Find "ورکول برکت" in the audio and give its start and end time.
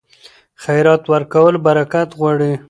1.11-2.09